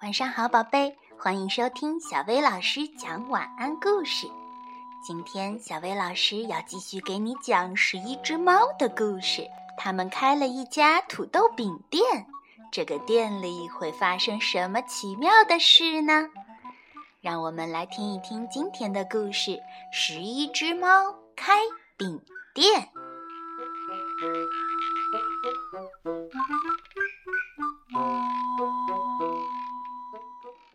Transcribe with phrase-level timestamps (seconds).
[0.00, 4.26] 晚上好，宝贝，欢迎收听小薇老师讲晚安故事。
[5.06, 9.46] 今天小薇老师要继续给你讲十一只猫的故事。
[9.76, 12.26] 他们开了一家土豆饼店，
[12.72, 16.30] 这个店里会发生什么奇妙的事呢？
[17.20, 19.60] 让我们来听一听今天的故事：
[19.92, 21.52] 十一只猫开
[21.98, 22.22] 饼
[22.54, 22.88] 店。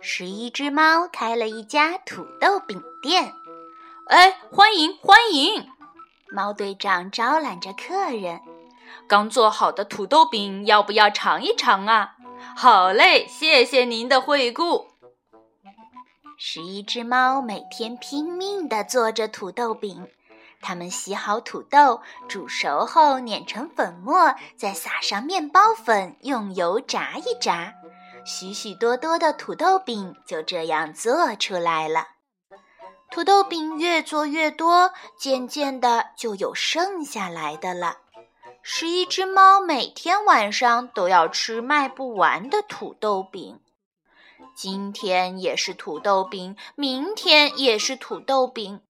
[0.00, 3.34] 十一只猫开了一家土豆饼店，
[4.06, 5.68] 哎，欢迎欢迎！
[6.30, 8.40] 猫队长招揽着客人。
[9.06, 12.16] 刚做好的土豆饼，要不要尝一尝啊？
[12.56, 14.86] 好嘞，谢谢您的惠顾。
[16.38, 20.08] 十一只猫每天拼命地做着土豆饼，
[20.64, 27.74] 它们洗好土豆，煮熟后碾成粉末，再撒上面包粉，用油炸一炸。
[28.24, 32.08] 许许多多的土豆饼就这样做出来了。
[33.10, 37.98] 土豆饼越做越多，渐渐的就有剩下来的了。
[38.62, 43.60] 十一只猫每天晚上都要吃卖不完的土豆饼。
[44.56, 48.80] 今天也是土豆饼，明天也是土豆饼，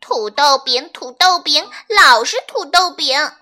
[0.00, 3.32] 土豆饼，土豆饼，老是土豆饼，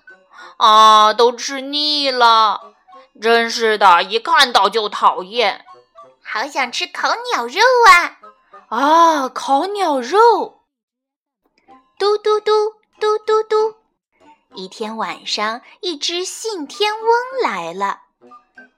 [0.57, 2.73] 啊，都吃腻了。
[3.21, 5.65] 真是的，一看到就讨厌。
[6.23, 8.17] 好想吃烤鸟肉啊！
[8.69, 10.61] 啊，烤鸟肉！
[11.99, 12.51] 嘟嘟嘟
[12.99, 13.75] 嘟嘟嘟。
[14.55, 17.09] 一天晚上，一只信天翁
[17.43, 17.99] 来了。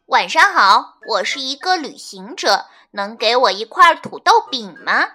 [0.08, 5.08] 晚上好，我是一个旅行者，能给我一块土豆饼吗？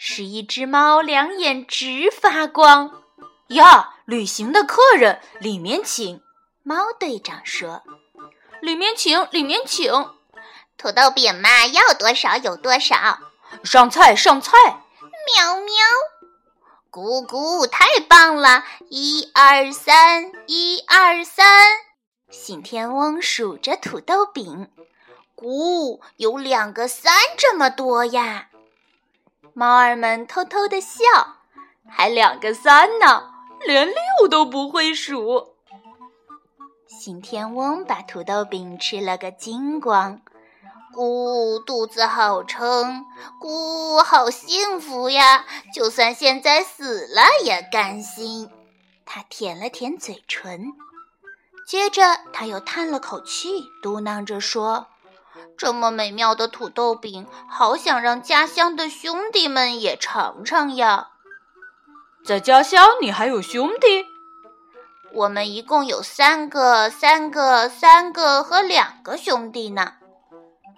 [0.00, 3.02] 是一只猫两眼直发光。
[3.48, 6.22] 呀，旅行的客人，里面请。
[6.62, 7.82] 猫队长说。
[8.60, 9.92] 里面请，里面请。
[10.76, 13.18] 土豆饼嘛，要多少有多少。
[13.64, 14.52] 上菜，上菜。
[15.34, 15.74] 喵喵，
[16.92, 18.64] 咕咕，太棒了！
[18.88, 21.46] 一二三，一二三。
[22.30, 24.70] 信天翁数着土豆饼，
[25.34, 28.48] 咕，有两个三这么多呀。
[29.58, 31.02] 猫儿们偷偷的笑，
[31.88, 33.34] 还两个三呢，
[33.66, 35.56] 连六都不会数。
[36.86, 40.20] 信天翁把土豆饼吃了个精光，
[40.94, 43.04] 咕，肚子好撑，
[43.40, 45.44] 咕，好幸福呀！
[45.74, 48.48] 就算现在死了也甘心。
[49.04, 50.68] 他舔了舔嘴唇，
[51.66, 54.86] 接着他又叹了口气，嘟囔着说
[55.58, 61.08] ：“这么美妙的土豆饼，好想让家乡的兄弟们也尝尝呀！”
[62.24, 64.06] 在家乡，你还有兄弟？
[65.12, 69.94] 我们一共有三个，三个，三个和两个兄弟呢。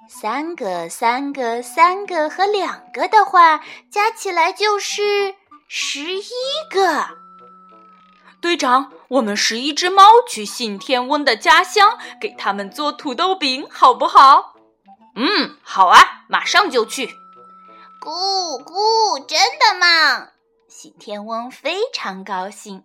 [0.08, 3.60] 三个，三个，三个和两个的话，
[3.90, 5.34] 加起来就是
[5.68, 6.30] 十一
[6.70, 7.06] 个。
[8.40, 14.54] 队长，我们十一只猫去信天翁的家乡，给他们做土豆饼，好不好？
[15.14, 17.06] 嗯，好啊，马上就去。
[18.00, 20.30] 咕咕，真的吗？
[20.68, 22.84] 信天翁非常高兴。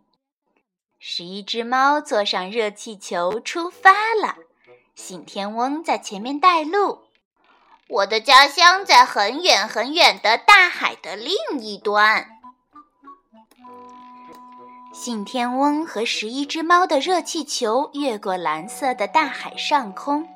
[1.00, 4.36] 十一只猫坐上热气球出发了，
[4.96, 7.04] 信天翁在前面带路。
[7.88, 12.28] 我的家乡在很远很远的大海的另一端。
[14.92, 20.28] 信天翁和十一只猫的热气球越过蓝色的大海上空。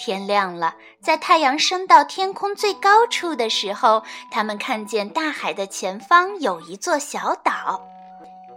[0.00, 7.82] 天亮了，在太阳升到天空最高处的时候，他们看见大海的前方有一座小岛。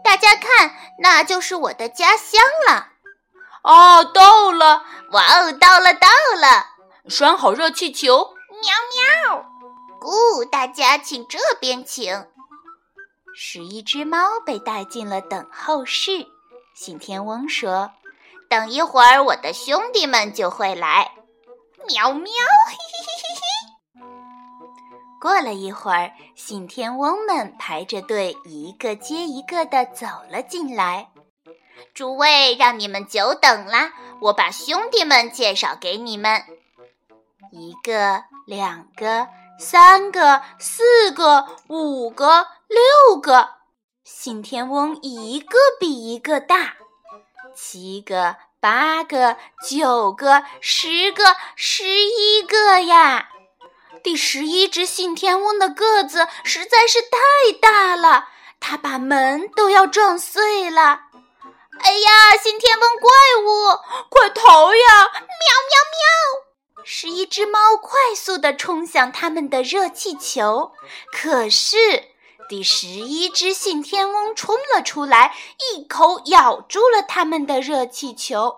[0.05, 2.93] 大家看，那就是我的家乡了。
[3.61, 4.85] 哦，到了！
[5.11, 6.67] 哇哦，到了，到了！
[7.09, 8.73] 拴好热气球，喵
[9.27, 9.45] 喵！
[9.99, 12.25] 咕，大家请这边请。
[13.35, 16.25] 十一只猫被带进了等候室。
[16.73, 17.91] 信天翁说
[18.49, 21.11] ：“等一会儿，我的兄弟们就会来。”
[21.87, 22.31] 喵喵！
[22.69, 23.43] 嘿嘿嘿嘿嘿。
[25.19, 31.09] 过了一会儿，信天翁们排着队，一个接一个的走了进来。
[31.93, 33.93] 诸位，让你们久等啦！
[34.21, 36.41] 我把兄弟们介绍给你们：
[37.51, 39.27] 一个、两个、
[39.59, 43.49] 三个、四个、五个、六个。
[44.03, 46.75] 信天翁一个比一个大，
[47.55, 49.35] 七个、八个、
[49.67, 53.27] 九个、十个、十一个呀！
[54.01, 58.29] 第十一只信天翁的个子实在是太大了，
[58.61, 61.01] 它把门都要撞碎了。
[61.81, 63.11] 哎呀，信天翁怪
[63.43, 65.11] 物，快逃呀！
[65.11, 66.85] 喵喵喵！
[66.85, 70.71] 十一只猫快速地冲向他们的热气球，
[71.11, 72.12] 可是
[72.49, 75.33] 第十一只信天翁冲了出来，
[75.73, 78.57] 一口咬住了他们的热气球。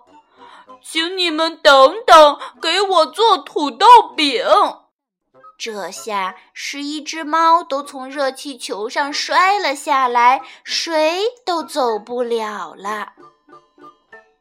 [0.84, 3.86] 请你们等等，给我做土豆
[4.16, 4.46] 饼。
[5.58, 13.14] 这下十一只猫都从热气球上摔了下来，谁都走不了了。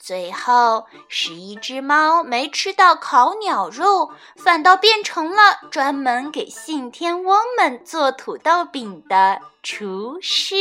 [0.06, 10.56] 最后，十一只猫没吃到烤鸟肉，反倒变成了专门给信天翁们做土豆饼的厨师。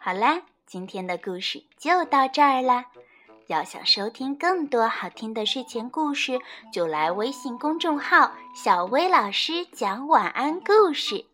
[0.00, 2.86] 好啦，今天的故事就到这儿啦。
[3.48, 6.38] 要想收听更多好听的睡前故事，
[6.70, 11.24] 就来微信公众号“小薇老师讲晚安故事”。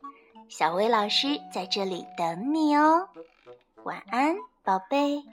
[0.49, 3.09] 小薇老师在这里等你哦，
[3.83, 5.25] 晚安，宝贝。